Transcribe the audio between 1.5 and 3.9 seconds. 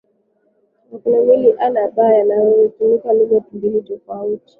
A na B yanayotumia lugha mbili